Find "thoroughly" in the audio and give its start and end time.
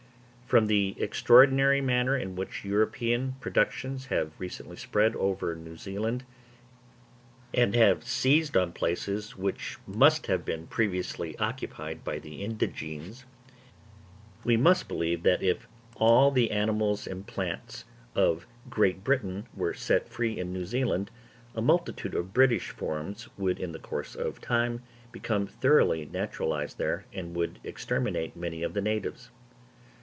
25.47-26.09